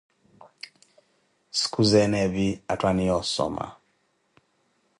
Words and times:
Sikhuzeene 1.57 2.17
epi 2.27 2.47
atthu 2.71 2.85
aniiya 2.89 3.15
osoma. 3.23 3.65